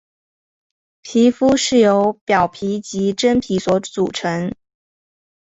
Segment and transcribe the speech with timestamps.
[1.03, 4.51] 皮肤是由表皮及真皮所组成。